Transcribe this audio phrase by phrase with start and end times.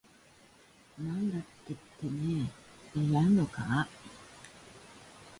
[0.97, 2.47] なんだててめぇ
[3.13, 3.87] ややんのかぁ